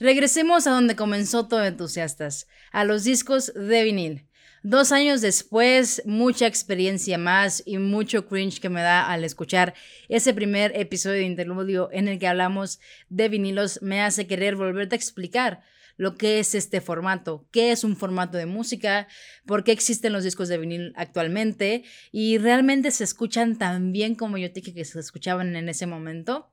[0.00, 4.26] Regresemos a donde comenzó todo entusiastas, a los discos de vinil.
[4.62, 9.74] Dos años después, mucha experiencia más y mucho cringe que me da al escuchar
[10.08, 14.94] ese primer episodio de Interludio en el que hablamos de vinilos me hace querer volverte
[14.94, 15.62] a explicar
[15.98, 19.06] lo que es este formato, qué es un formato de música,
[19.44, 24.38] por qué existen los discos de vinil actualmente y realmente se escuchan tan bien como
[24.38, 26.48] yo dije que se escuchaban en ese momento.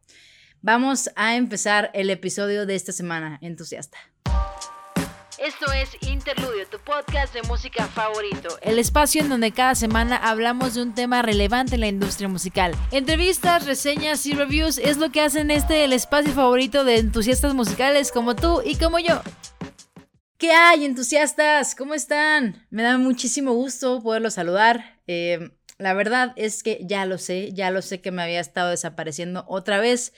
[0.67, 3.97] Vamos a empezar el episodio de esta semana, entusiasta.
[5.37, 8.49] Esto es Interludio, tu podcast de música favorito.
[8.61, 12.75] El espacio en donde cada semana hablamos de un tema relevante en la industria musical.
[12.91, 18.11] Entrevistas, reseñas y reviews es lo que hacen este el espacio favorito de entusiastas musicales
[18.11, 19.21] como tú y como yo.
[20.37, 21.75] ¿Qué hay, entusiastas?
[21.75, 22.67] ¿Cómo están?
[22.71, 24.99] Me da muchísimo gusto poderlos saludar.
[25.07, 28.71] Eh, la verdad es que ya lo sé, ya lo sé que me había estado
[28.71, 30.11] desapareciendo otra vez.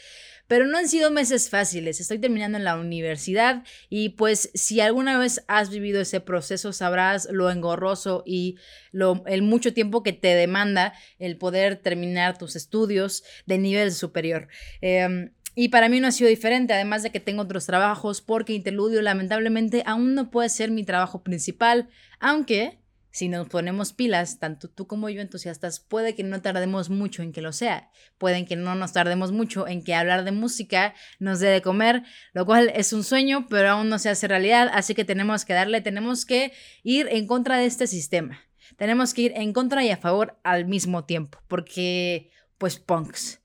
[0.49, 5.20] Pero no han sido meses fáciles, estoy terminando en la universidad y pues si alguna
[5.20, 8.57] vez has vivido ese proceso sabrás lo engorroso y
[8.91, 14.48] lo, el mucho tiempo que te demanda el poder terminar tus estudios de nivel superior.
[14.82, 18.54] Em, y para mí no ha sido diferente, además de que tengo otros trabajos, porque
[18.54, 22.79] Interludio lamentablemente aún no puede ser mi trabajo principal, aunque
[23.12, 27.32] si nos ponemos pilas, tanto tú como yo entusiastas, puede que no tardemos mucho en
[27.32, 27.90] que lo sea.
[28.18, 32.04] Pueden que no nos tardemos mucho en que hablar de música nos dé de comer,
[32.34, 35.54] lo cual es un sueño, pero aún no se hace realidad, así que tenemos que
[35.54, 38.40] darle, tenemos que ir en contra de este sistema.
[38.77, 43.41] Tenemos que ir en contra y a favor al mismo tiempo, porque, pues, punks.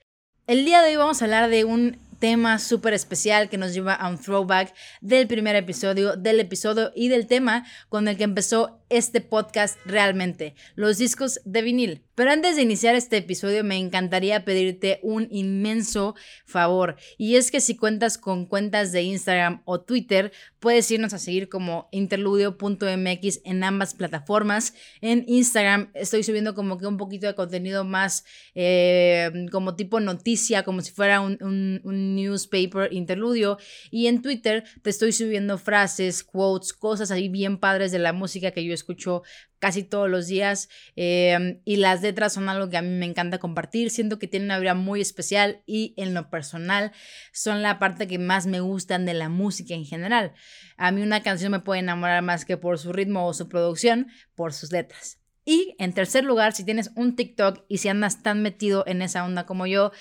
[0.46, 3.94] El día de hoy vamos a hablar de un tema súper especial que nos lleva
[3.94, 8.83] a un throwback del primer episodio, del episodio y del tema con el que empezó
[8.88, 12.02] este podcast realmente, los discos de vinil.
[12.14, 17.60] Pero antes de iniciar este episodio me encantaría pedirte un inmenso favor y es que
[17.60, 23.64] si cuentas con cuentas de Instagram o Twitter puedes irnos a seguir como interludio.mx en
[23.64, 24.74] ambas plataformas.
[25.00, 28.24] En Instagram estoy subiendo como que un poquito de contenido más
[28.54, 33.58] eh, como tipo noticia, como si fuera un, newspaper interludio
[33.90, 38.52] y en Twitter te estoy subiendo frases, quotes, cosas ahí bien padres de la música
[38.52, 39.22] que yo escucho
[39.58, 43.38] casi todos los días em, y las letras son algo que a mí me encanta
[43.38, 46.92] compartir, siento que tienen una vida muy especial y en lo personal
[47.32, 50.32] son la parte que más me gustan de la música en general.
[50.76, 54.08] A mí una canción me puede enamorar más que por su ritmo o su producción,
[54.34, 55.18] por sus letras.
[55.46, 59.24] Y en tercer lugar, si tienes un TikTok y si andas tan metido en esa
[59.24, 59.92] onda como yo,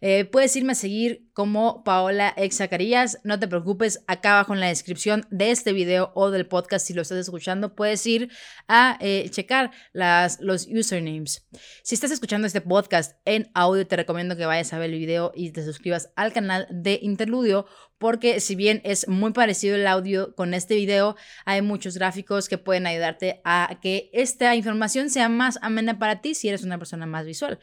[0.00, 3.20] eh, puedes irme a seguir como Paola Exacarías.
[3.24, 6.94] No te preocupes, acá abajo en la descripción de este video o del podcast, si
[6.94, 8.30] lo estás escuchando, puedes ir
[8.66, 11.46] a eh, checar las, los usernames.
[11.82, 15.32] Si estás escuchando este podcast en audio, te recomiendo que vayas a ver el video
[15.34, 17.66] y te suscribas al canal de Interludio,
[17.98, 22.58] porque si bien es muy parecido el audio con este video, hay muchos gráficos que
[22.58, 27.06] pueden ayudarte a que esta información sea más amena para ti si eres una persona
[27.06, 27.58] más visual.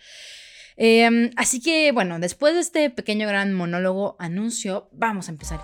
[0.77, 5.61] Em, así que bueno, después de este pequeño gran monólogo anuncio, vamos a empezar.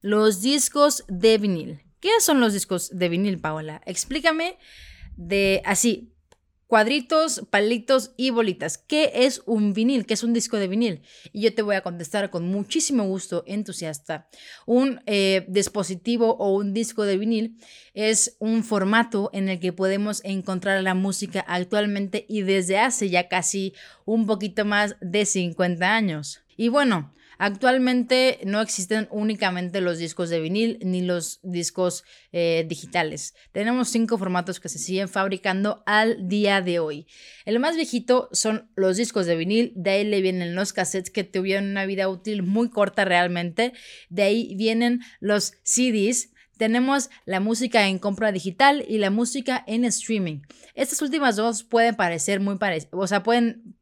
[0.00, 1.82] Los discos de vinil.
[2.00, 3.82] ¿Qué son los discos de vinil, Paola?
[3.86, 4.58] Explícame
[5.16, 6.15] de así,
[6.66, 8.78] cuadritos, palitos y bolitas.
[8.78, 10.06] ¿Qué es un vinil?
[10.06, 11.02] ¿Qué es un disco de vinil?
[11.32, 14.28] Y yo te voy a contestar con muchísimo gusto, entusiasta.
[14.66, 17.56] Un eh, dispositivo o un disco de vinil
[17.94, 23.28] es un formato en el que podemos encontrar la música actualmente y desde hace ya
[23.28, 26.40] casi un poquito más de 50 años.
[26.56, 33.34] Y bueno, Actualmente no existen únicamente los discos de vinil ni los discos eh, digitales.
[33.52, 37.06] Tenemos cinco formatos que se siguen fabricando al día de hoy.
[37.44, 41.24] El más viejito son los discos de vinil, de ahí le vienen los cassettes que
[41.24, 43.72] tuvieron una vida útil muy corta realmente,
[44.08, 49.84] de ahí vienen los CDs, tenemos la música en compra digital y la música en
[49.84, 50.40] streaming.
[50.74, 53.75] Estas últimas dos pueden parecer muy parecidas, o sea, pueden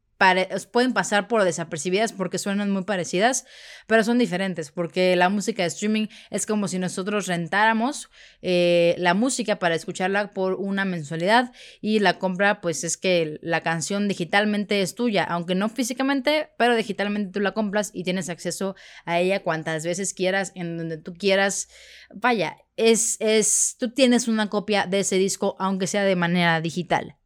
[0.71, 3.45] pueden pasar por desapercibidas porque suenan muy parecidas,
[3.87, 8.09] pero son diferentes porque la música de streaming es como si nosotros rentáramos
[8.41, 11.51] eh, la música para escucharla por una mensualidad
[11.81, 16.75] y la compra pues es que la canción digitalmente es tuya, aunque no físicamente, pero
[16.75, 18.75] digitalmente tú la compras y tienes acceso
[19.05, 21.69] a ella cuantas veces quieras, en donde tú quieras.
[22.13, 27.17] Vaya, es, es, tú tienes una copia de ese disco aunque sea de manera digital.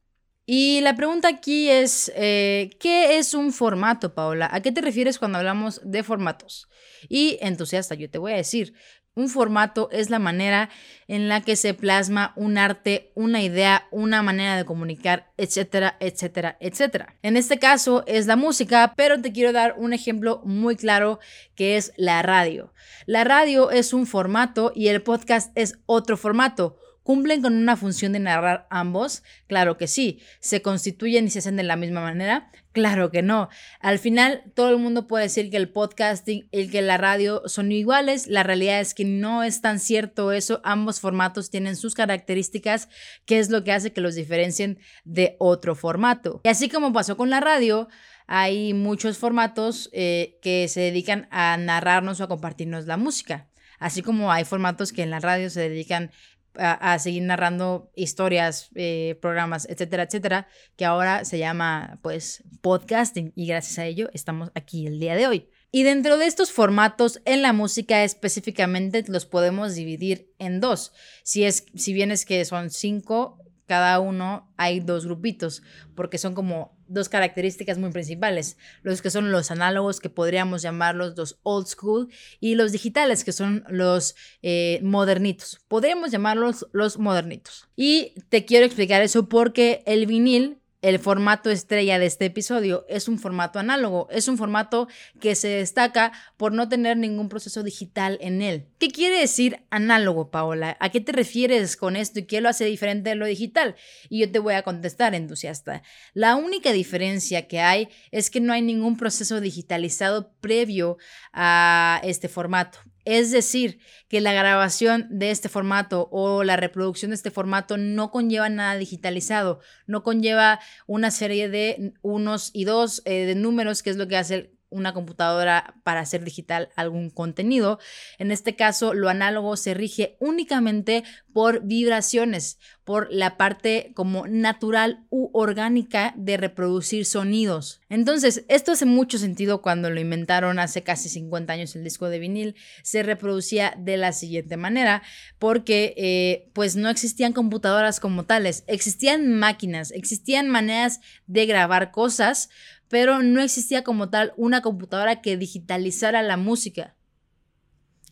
[0.52, 4.50] Y la pregunta aquí es, eh, ¿qué es un formato, Paola?
[4.52, 6.68] ¿A qué te refieres cuando hablamos de formatos?
[7.08, 8.74] Y entusiasta, yo te voy a decir,
[9.20, 10.70] Un formato es la manera
[11.08, 16.56] en la que se plasma un arte, una idea, una manera de comunicar, etcétera, etcétera,
[16.62, 17.18] etcétera.
[17.22, 21.20] En este caso es la música, pero te quiero dar un ejemplo muy claro
[21.56, 22.74] que es la radio.
[23.08, 26.78] La radio es un formato y el podcast es otro formato.
[27.04, 29.24] ¿Cumplen con una función de narrar ambos?
[29.48, 30.20] Claro que sí.
[30.40, 32.52] ¿Se constituyen y se hacen de la misma manera?
[32.72, 33.50] Claro que no.
[33.80, 37.72] Al final, todo el mundo puede decir que el podcasting y que la radio son
[37.72, 38.28] iguales.
[38.28, 40.62] La realidad es que no es tan cierto eso.
[40.64, 42.90] Ambos formatos tienen sus características,
[43.26, 46.42] que es lo que hace que los diferencien de otro formato.
[46.44, 47.88] Y así como pasó con la radio,
[48.28, 53.50] hay muchos formatos eh, que se dedican a narrarnos o a compartirnos la música.
[53.80, 56.12] Así como hay formatos que en la radio se dedican
[56.56, 63.48] a, seguir narrando historias, eh, programas, etcétera, etcétera, que ahora se llama pues podcasting y
[63.48, 65.50] gracias a ello estamos aquí el día de hoy.
[65.72, 70.94] Y dentro de estos formatos en la música específicamente los podemos dividir en dos.
[71.24, 73.39] Si, es, si bien es que son cinco,
[73.70, 75.62] cada uno hay dos grupitos,
[75.94, 81.16] porque son como dos características muy principales, los que son los análogos, que podríamos llamarlos
[81.16, 85.62] los old school, y los digitales, que son los eh, modernitos.
[85.68, 87.70] Podríamos llamarlos los modernitos.
[87.76, 93.08] Y te quiero explicar eso porque el vinil el formato estrella de este episodio es
[93.08, 94.88] un formato análogo, es un formato
[95.20, 98.68] que se destaca por no tener ningún proceso digital en él.
[98.80, 100.78] ¿Qué quiere decir análogo, Paola?
[100.80, 103.76] ¿A qué te refieres con esto y qué lo hace diferente de lo digital?
[104.10, 105.84] Y yo te voy a contestar, entusiasta.
[106.14, 110.98] La única diferencia que hay es que no hay ningún proceso digitalizado previo
[111.34, 112.80] a este formato.
[113.10, 118.12] Es decir, que la grabación de este formato o la reproducción de este formato no
[118.12, 123.90] conlleva nada digitalizado, no conlleva una serie de unos y dos eh, de números, que
[123.90, 127.80] es lo que hace una computadora para hacer digital algún contenido.
[128.18, 135.06] En este caso, lo análogo se rige únicamente por vibraciones, por la parte como natural
[135.10, 137.82] u orgánica de reproducir sonidos.
[137.90, 142.20] Entonces, esto hace mucho sentido cuando lo inventaron hace casi 50 años el disco de
[142.20, 142.56] vinil.
[142.84, 145.04] Se reproducía de la siguiente manera,
[145.38, 152.50] porque eh, pues no existían computadoras como tales, existían máquinas, existían maneras de grabar cosas,
[152.90, 156.96] pero no existía como tal una computadora que digitalizara la música.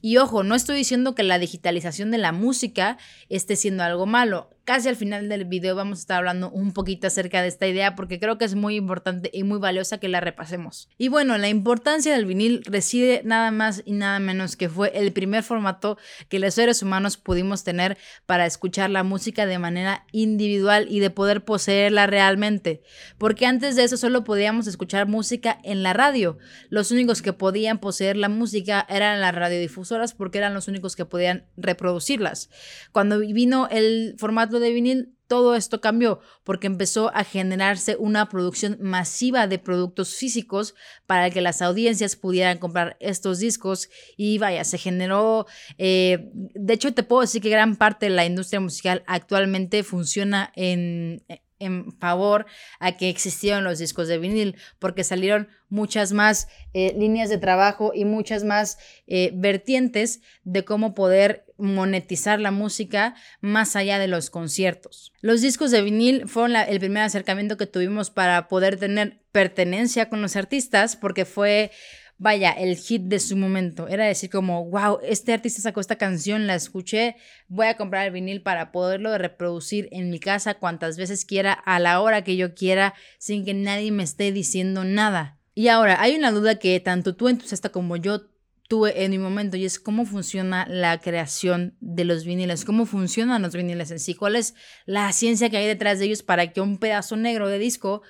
[0.02, 2.98] Y ojo, no estoy diciendo que la digitalización de la música
[3.30, 7.08] esté siendo algo malo casi al final del video vamos a estar hablando un poquito
[7.08, 10.20] acerca de esta idea porque creo que es muy importante y muy valiosa que la
[10.20, 10.90] repasemos.
[10.98, 15.14] Y bueno, la importancia del vinil reside nada más y nada menos que fue el
[15.14, 15.98] primer formato
[16.28, 21.12] que los seres humanos pudimos tener para escuchar la música de manera individual y de
[21.12, 22.82] poder poseerla realmente.
[23.18, 26.40] Porque antes de eso solo podíamos escuchar música en la radio.
[26.68, 31.06] Los únicos que podían poseer la música eran las radiodifusoras porque eran los únicos que
[31.06, 32.50] podían reproducirlas.
[32.92, 38.78] Cuando vino el formato de vinil, todo esto cambió porque empezó a generarse una producción
[38.82, 40.74] masiva de productos físicos
[41.06, 43.90] para que las audiencias pudieran comprar estos discos.
[44.16, 45.46] Y vaya, se generó,
[45.78, 50.52] eh, de hecho te puedo decir que gran parte de la industria musical actualmente funciona
[50.56, 51.24] en,
[51.60, 52.46] en favor
[52.80, 57.92] a que existieran los discos de vinil, porque salieron muchas más eh, líneas de trabajo
[57.94, 58.78] y muchas más
[59.08, 65.12] eh, vertientes de cómo poder monetizar la música más allá de los conciertos.
[65.22, 70.22] Los discos de vinil fueron el primer acercamiento que tuvimos para poder tener pertenencia con
[70.22, 71.72] los artistas, porque fue
[72.18, 73.88] vaya, el hit de su momento.
[73.88, 77.16] Era decir como, wow, este artista sacó esta canción, la escuché,
[77.48, 81.80] voy a comprar el vinil para poderlo reproducir en mi casa cuantas veces quiera, a
[81.80, 85.40] la hora que yo quiera, sin que nadie me esté diciendo nada.
[85.54, 88.30] Y ahora, hay una duda que tanto tú entusiasta como yo
[88.68, 93.42] tuve en mi momento y es cómo funciona la creación de los viniles, cómo funcionan
[93.42, 94.56] los viniles en sí, cuál es
[94.86, 98.02] la ciencia que hay detrás de ellos para que un pedazo negro de disco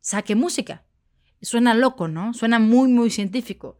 [0.00, 0.84] saque música
[1.44, 2.34] suena loco, ¿no?
[2.34, 3.78] Suena muy, muy científico.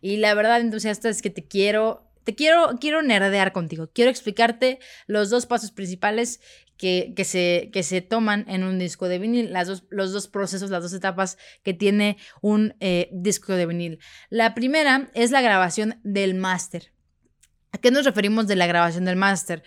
[0.00, 3.90] Y la verdad, entusiasta, es que te quiero, te quiero, quiero nerdear contigo.
[3.92, 6.40] Quiero explicarte los dos pasos principales
[6.76, 10.26] que, que, se, que se toman en un disco de vinil, las dos, los dos
[10.28, 13.98] procesos, las dos etapas que tiene un eh, disco de vinil.
[14.30, 16.92] La primera es la grabación del máster.
[17.72, 19.62] ¿A qué nos referimos de la grabación del máster?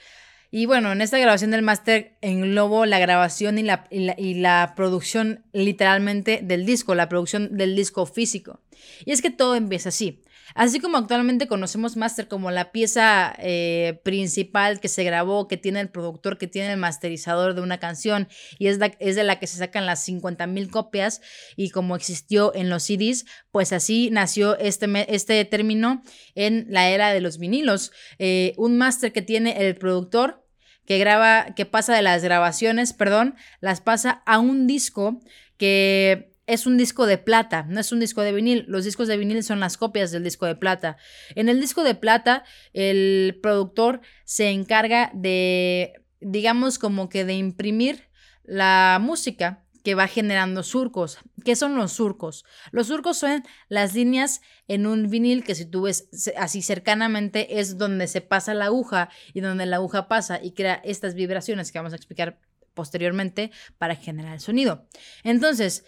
[0.49, 5.43] Y bueno, en esta grabación del máster englobo la grabación y la, y la, producción
[5.51, 8.61] literalmente del disco, la producción del disco físico.
[9.05, 10.21] Y es que todo empieza así.
[10.55, 15.81] Así como actualmente conocemos master como la pieza eh, principal que se grabó, que tiene
[15.81, 18.27] el productor, que tiene el masterizador de una canción
[18.57, 21.21] y es, es de la que se sacan las 50 mil copias
[21.55, 23.25] y como existió en los CDs,
[23.57, 26.03] pues así nació este, este término
[26.35, 27.91] en la era de los vinilos.
[28.19, 30.45] Eh, un master que tiene el productor
[30.85, 35.19] que graba, que pasa de las grabaciones, perdón, las pasa a un disco
[35.57, 38.65] que es un disco de plata, no es un disco de vinil.
[38.67, 40.97] Los discos de vinil son las copias del disco de plata.
[41.33, 48.03] En el disco de plata, el productor se encarga de, digamos, como que de imprimir
[48.43, 51.17] la música que va generando surcos.
[51.45, 52.43] ¿Qué son los surcos?
[52.71, 57.77] Los surcos son las líneas en un vinil que si tú ves así cercanamente es
[57.77, 61.79] donde se pasa la aguja y donde la aguja pasa y crea estas vibraciones que
[61.79, 62.37] vamos a explicar
[62.73, 64.89] posteriormente para generar el sonido.
[65.23, 65.85] Entonces,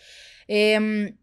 [0.48, 1.18] eh,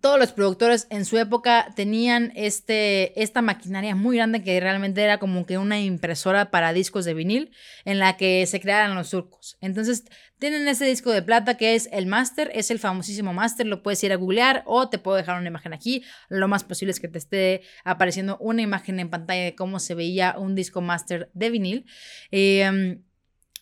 [0.00, 5.18] todos los productores en su época tenían este, esta maquinaria muy grande que realmente era
[5.18, 7.50] como que una impresora para discos de vinil
[7.84, 9.58] en la que se crearan los surcos.
[9.60, 10.04] Entonces
[10.38, 14.02] tienen ese disco de plata que es el Master, es el famosísimo Master, lo puedes
[14.04, 16.04] ir a googlear o te puedo dejar una imagen aquí.
[16.28, 19.96] Lo más posible es que te esté apareciendo una imagen en pantalla de cómo se
[19.96, 21.86] veía un disco Master de vinil.
[22.30, 23.00] Eh,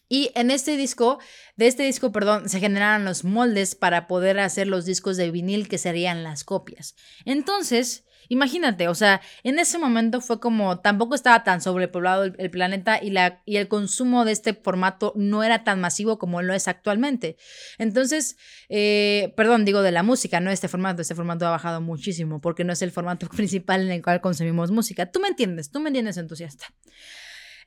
[0.09, 1.19] y en este disco,
[1.57, 5.69] de este disco, perdón, se generaron los moldes para poder hacer los discos de vinil
[5.69, 6.95] que serían las copias.
[7.27, 13.03] Entonces, imagínate, o sea, en ese momento fue como, tampoco estaba tan sobrepoblado el, planeta
[13.03, 16.69] y, la, y el consumo de este formato no era tan masivo como lo es
[16.69, 17.37] actualmente.
[17.77, 18.37] Entonces,
[18.71, 22.65] eh, perdón, digo de la música, no este formato, este formato ha bajado muchísimo porque
[22.65, 25.11] no es el formato principal en el cual consumimos música.
[25.11, 26.67] Tú me entiendes, tú me entiendes, entusiasta.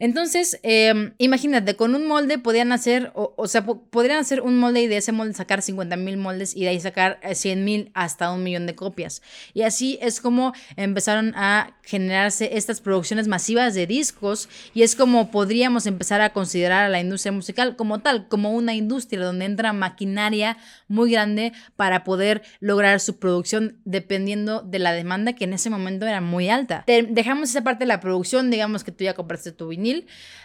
[0.01, 4.87] Entonces, em, imagínate, con un molde podían hacer, o, sea, podrían hacer un molde y
[4.87, 8.31] de ese molde sacar 50 mil moldes y de ahí sacar 100 eh, mil hasta
[8.31, 9.21] un millón de copias.
[9.53, 15.29] Y así es como empezaron a generarse estas producciones masivas de discos y es como
[15.29, 19.71] podríamos empezar a considerar a la industria musical como tal, como una industria donde entra
[19.71, 25.69] maquinaria muy grande para poder lograr su producción dependiendo de la demanda que en ese
[25.69, 26.85] momento era muy alta.
[26.87, 29.90] dejamos esa parte de la producción, digamos que tú ya compraste tu vinil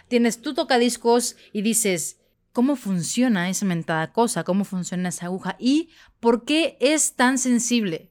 [0.07, 2.19] tienes tu tocadiscos y dices,
[2.53, 4.43] ¿cómo funciona esa mentada cosa?
[4.43, 5.55] ¿Cómo funciona esa aguja?
[5.59, 5.89] ¿Y
[6.19, 8.09] por qué es tan sensible?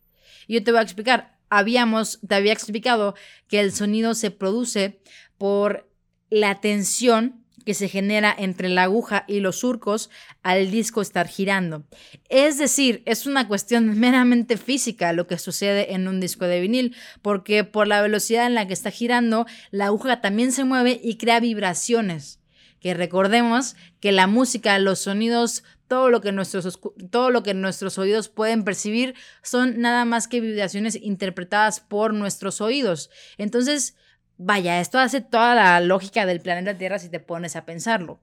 [0.48, 1.38] Yo te voy a explicar.
[1.48, 3.14] Habíamos, te había explicado
[3.48, 5.00] que el sonido se produce
[5.38, 5.88] por
[6.28, 10.08] la tensión que se genera entre la aguja y los surcos
[10.44, 11.84] al disco estar girando.
[12.28, 16.96] Es decir, es una cuestión meramente física lo que sucede en un disco de vinil,
[17.20, 21.16] porque por la velocidad en la que está girando, la aguja también se mueve y
[21.16, 22.38] crea vibraciones.
[22.78, 26.78] Que recordemos que la música, los sonidos, todo lo que nuestros,
[27.10, 32.60] todo lo que nuestros oídos pueden percibir son nada más que vibraciones interpretadas por nuestros
[32.60, 33.10] oídos.
[33.38, 33.96] Entonces,
[34.38, 38.20] Vaya, esto hace toda la lógica del planeta Tierra si te pones a pensarlo.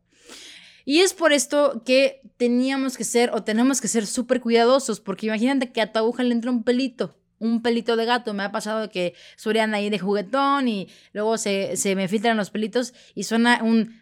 [0.85, 5.27] Y es por esto que teníamos que ser o tenemos que ser súper cuidadosos, porque
[5.27, 8.33] imagínate que a tu aguja le entra un pelito, un pelito de gato.
[8.33, 12.49] Me ha pasado que suenan ahí de juguetón y luego se, se me filtran los
[12.49, 14.01] pelitos y suena un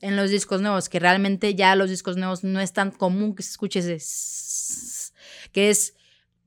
[0.00, 3.42] en los discos nuevos, que realmente ya los discos nuevos no es tan común que
[3.42, 3.98] se escuche ese
[5.52, 5.94] que es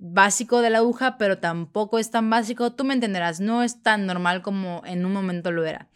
[0.02, 4.08] básico de la aguja, pero tampoco es tan básico, tú me entenderás, no es tan
[4.08, 5.90] normal como en un momento lo era.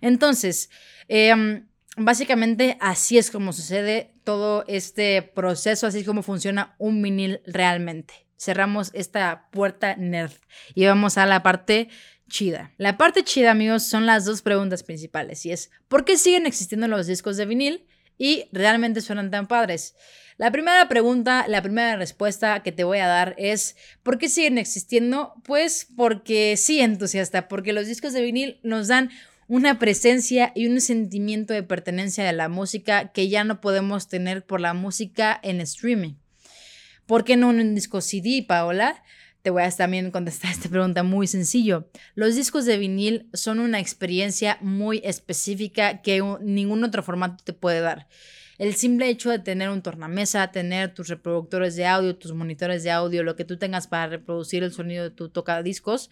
[0.00, 0.70] Entonces,
[1.06, 7.40] em, básicamente así es como sucede todo este proceso, así es como funciona un vinil
[7.46, 8.26] realmente.
[8.36, 10.32] Cerramos esta puerta nerd
[10.74, 11.88] y vamos a la parte
[12.28, 12.72] chida.
[12.76, 16.88] La parte chida, amigos, son las dos preguntas principales y es, ¿por qué siguen existiendo
[16.88, 17.86] los discos de vinil
[18.18, 19.94] y realmente suenan tan padres?
[20.36, 24.58] La primera pregunta, la primera respuesta que te voy a dar es, ¿por qué siguen
[24.58, 25.34] existiendo?
[25.44, 29.10] Pues porque sí, entusiasta, porque los discos de vinil nos dan
[29.46, 34.44] una presencia y un sentimiento de pertenencia de la música que ya no podemos tener
[34.44, 36.14] por la música en streaming.
[37.06, 39.04] ¿Por qué no en un disco CD, Paola?
[39.44, 41.86] Te voy a también contestar esta pregunta muy sencillo.
[42.14, 47.82] Los discos de vinil son una experiencia muy específica que ningún otro formato te puede
[47.82, 48.08] dar.
[48.56, 52.90] El simple hecho de tener un tornamesa, tener tus reproductores de audio, tus monitores de
[52.90, 56.08] audio, lo que tú tengas para reproducir el sonido de tu tocadiscos,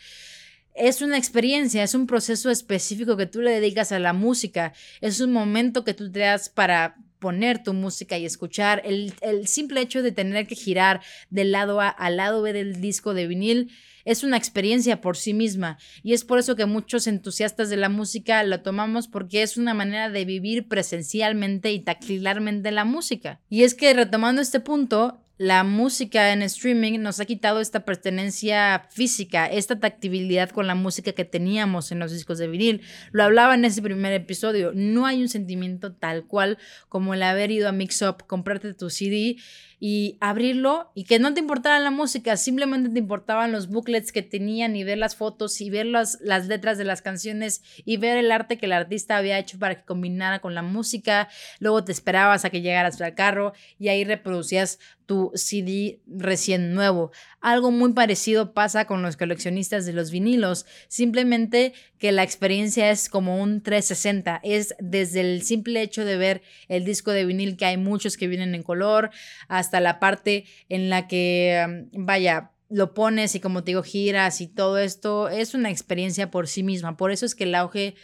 [0.74, 5.20] es una experiencia, es un proceso específico que tú le dedicas a la música, es
[5.20, 8.82] un momento que tú te das para poner tu música y escuchar.
[8.84, 11.00] El, el simple hecho de tener que girar
[11.30, 13.70] del lado A al lado B del disco de vinil
[14.04, 17.88] es una experiencia por sí misma y es por eso que muchos entusiastas de la
[17.88, 23.40] música lo tomamos porque es una manera de vivir presencialmente y tactilarmente la música.
[23.48, 28.86] Y es que retomando este punto, la música en streaming nos ha quitado esta pertenencia
[28.90, 32.82] física, esta tactibilidad con la música que teníamos en los discos de vinil.
[33.10, 36.58] Lo hablaba en ese primer episodio, no hay un sentimiento tal cual
[36.88, 39.36] como el haber ido a Mix Up, comprarte tu CD
[39.84, 44.22] y abrirlo y que no te importara la música, simplemente te importaban los booklets que
[44.22, 48.16] tenían y ver las fotos y ver las, las letras de las canciones y ver
[48.16, 51.28] el arte que el artista había hecho para que combinara con la música.
[51.58, 57.10] Luego te esperabas a que llegaras al carro y ahí reproducías tu CD recién nuevo.
[57.40, 63.08] Algo muy parecido pasa con los coleccionistas de los vinilos, simplemente que la experiencia es
[63.08, 67.64] como un 360, es desde el simple hecho de ver el disco de vinil que
[67.64, 69.10] hay muchos que vienen en color
[69.48, 74.40] hasta la parte en la que, mm, vaya, lo pones y como te digo, giras
[74.40, 76.96] y todo esto es una experiencia por sí misma.
[76.96, 77.94] Por eso es que el auge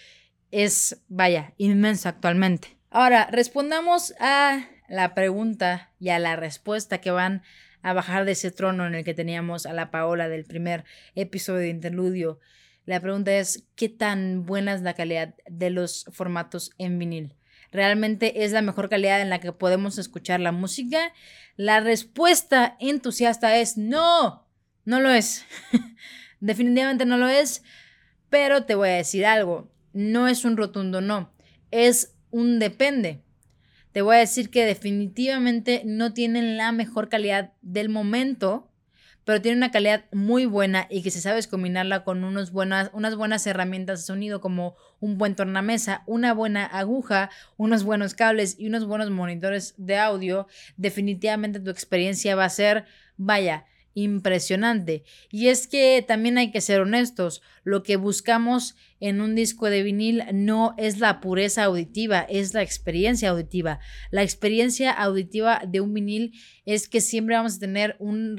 [0.51, 2.77] es, vaya, inmenso actualmente.
[2.91, 7.43] Ahora, respondamos a la pregunta y a la respuesta que van
[7.83, 10.85] a bajar de ese trono en el que teníamos a la Paola del primer
[11.15, 12.41] episodio de Interludio.
[12.85, 17.38] La pregunta es, ¿qué tan buena es la calidad de los formatos en vinil?
[17.73, 21.13] ¿Realmente es la mejor calidad en la que podemos escuchar la música?
[21.57, 24.47] La respuesta entusiasta es no,
[24.85, 25.45] no lo es.
[26.41, 27.63] Definitivamente no lo es,
[28.31, 31.33] pero te voy a decir algo, no es un rotundo no,
[31.71, 33.23] es un depende
[33.93, 38.68] te voy a decir que definitivamente no tienen la mejor calidad del momento,
[39.29, 43.15] pero tienen una calidad muy buena y que si sabes combinarla con unos buenas, unas
[43.15, 48.69] buenas herramientas de sonido como un buen tornamesa, una buena aguja, unos buenos cables y
[48.69, 50.47] unos buenos monitores de audio,
[50.79, 52.87] definitivamente tu experiencia va a ser,
[53.19, 53.67] vaya,
[54.03, 55.05] impresionante.
[55.31, 59.83] Y es que también hay que ser honestos, lo que buscamos en un disco de
[59.83, 63.81] vinil no es la pureza auditiva, es la experiencia auditiva.
[64.11, 66.33] La experiencia auditiva de un vinil
[66.65, 68.37] es que siempre vamos a tener un,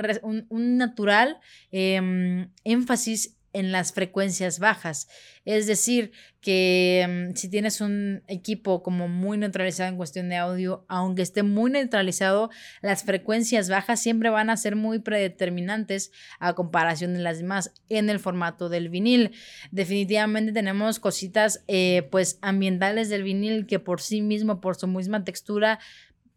[0.78, 1.40] natural
[1.72, 5.08] em, énfasis en las frecuencias bajas.
[5.46, 10.86] Es decir, que mm, si tienes un equipo como muy neutralizado en cuestión de audio,
[10.88, 12.50] aunque esté muy neutralizado,
[12.82, 18.10] las frecuencias bajas siempre van a ser muy predeterminantes a comparación de las demás en
[18.10, 19.32] el formato del vinil.
[19.72, 25.24] Definitivamente tenemos cositas eh, pues ambientales del vinil que por sí mismo, por su misma
[25.24, 25.80] textura,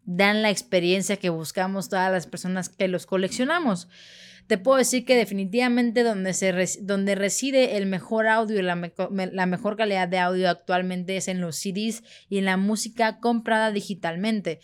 [0.05, 3.87] dan la experiencia que buscamos todas las personas que los coleccionamos
[4.47, 9.77] te puedo decir que definitivamente donde, se donde reside el mejor audio y la, mejor
[9.77, 14.59] calidad de audio actualmente es en los CDs y en la música comprada digitalmente.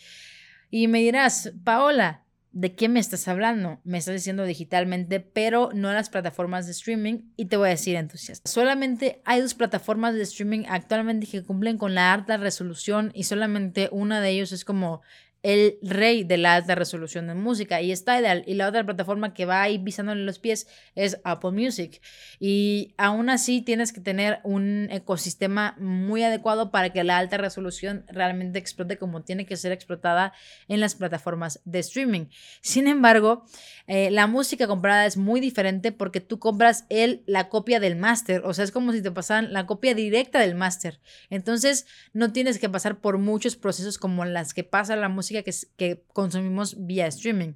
[0.70, 3.80] Y me dirás, Paola, ¿de qué me estás hablando?
[3.84, 7.30] Me estás diciendo digitalmente, pero no las plataformas de streaming.
[7.36, 8.48] Y te voy a decir entusiasta.
[8.50, 13.88] Solamente hay dos plataformas de streaming actualmente que cumplen con la alta resolución y solamente
[13.92, 15.02] una de ellos es como
[15.42, 18.44] el rey de la alta resolución de música y está ideal.
[18.46, 22.00] Y la otra plataforma que va ahí pisándole los pies es Apple Music.
[22.38, 28.04] Y aún así tienes que tener un ecosistema muy adecuado para que la alta resolución
[28.08, 30.34] realmente explote como tiene que ser explotada
[30.68, 32.26] en las plataformas de streaming.
[32.60, 33.46] Sin embargo,
[33.86, 38.42] eh, la música comprada es muy diferente porque tú compras el, la copia del máster.
[38.44, 41.00] O sea, es como si te pasaran la copia directa del máster.
[41.30, 45.52] Entonces, no tienes que pasar por muchos procesos como las que pasa la música que,
[45.76, 47.54] que consumimos vía streaming.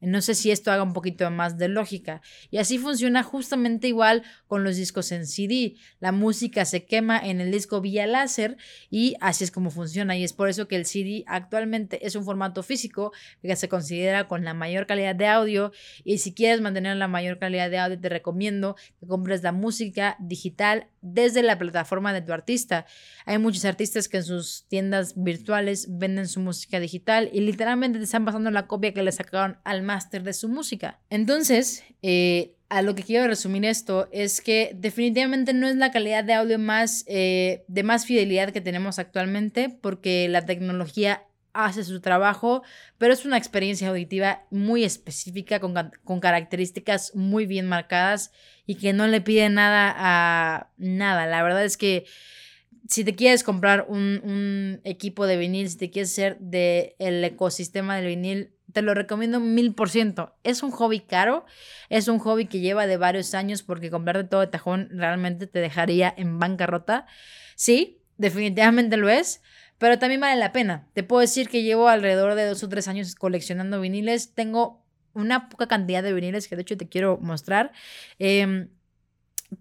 [0.00, 2.20] No sé si esto haga un poquito más de lógica.
[2.50, 5.74] Y así funciona justamente igual con los discos en CD.
[6.00, 8.58] La música se quema en el disco vía láser
[8.90, 10.16] y así es como funciona.
[10.16, 14.28] Y es por eso que el CD actualmente es un formato físico que se considera
[14.28, 15.72] con la mayor calidad de audio.
[16.04, 20.16] Y si quieres mantener la mayor calidad de audio, te recomiendo que compres la música
[20.20, 22.84] digital desde la plataforma de tu artista.
[23.24, 28.04] Hay muchos artistas que en sus tiendas virtuales venden su música digital y literalmente te
[28.04, 31.00] están pasando la copia que le sacaron al máster de su música.
[31.08, 36.24] Entonces, eh, a lo que quiero resumir esto es que definitivamente no es la calidad
[36.24, 41.22] de audio más eh, de más fidelidad que tenemos actualmente porque la tecnología
[41.52, 42.62] hace su trabajo,
[42.98, 48.30] pero es una experiencia auditiva muy específica con, con características muy bien marcadas
[48.66, 51.26] y que no le pide nada a nada.
[51.26, 52.04] La verdad es que
[52.88, 57.24] si te quieres comprar un, un equipo de vinil, si te quieres ser del el
[57.24, 60.36] ecosistema del vinil, te lo recomiendo mil por ciento.
[60.44, 61.46] Es un hobby caro,
[61.88, 65.60] es un hobby que lleva de varios años porque comprarte todo de tajón realmente te
[65.60, 67.06] dejaría en bancarrota.
[67.54, 69.40] Sí, definitivamente lo es,
[69.78, 70.90] pero también vale la pena.
[70.92, 74.34] Te puedo decir que llevo alrededor de dos o tres años coleccionando viniles.
[74.34, 74.84] Tengo
[75.14, 77.72] una poca cantidad de viniles que de hecho te quiero mostrar.
[78.18, 78.68] Em,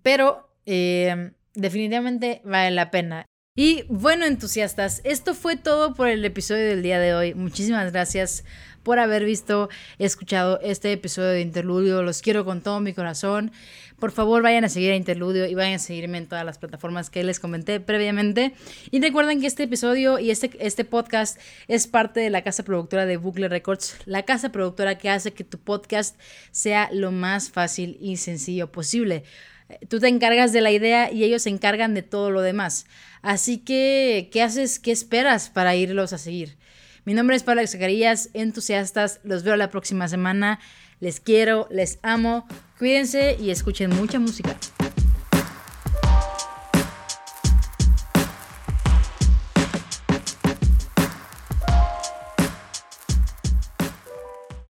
[0.03, 3.25] pero em, definitivamente vale la pena.
[3.57, 7.33] Y bueno, entusiastas, esto fue todo por el episodio del día de hoy.
[7.33, 8.43] Muchísimas gracias
[8.85, 9.67] por haber visto,
[9.97, 12.03] escuchado este episodio de Interludio.
[12.03, 13.51] Los quiero con todo mi corazón.
[13.99, 17.09] Por favor, vayan a seguir a Interludio y vayan a seguirme en todas las plataformas
[17.09, 18.53] que les comenté previamente.
[18.91, 23.07] Y recuerden que este episodio y este, este podcast es parte de la casa productora
[23.07, 26.19] de Bucle Records, la casa productora que hace que tu podcast
[26.51, 29.23] sea lo más fácil y sencillo posible.
[29.89, 32.85] Tú te encargas de la idea y ellos se encargan de todo lo demás.
[33.23, 34.77] Así que, ¿qué haces?
[34.77, 36.55] ¿Qué esperas para irlos a seguir?
[37.05, 39.19] Mi nombre es Pablo Zacarías, entusiastas.
[39.23, 40.59] Los veo la próxima semana.
[40.99, 42.47] Les quiero, les amo.
[42.79, 44.57] Cuídense y escuchen mucha música.